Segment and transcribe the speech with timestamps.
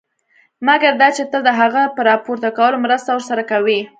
[0.67, 3.79] مګر دا چې ته د هغه په راپورته کولو مرسته ورسره کوې.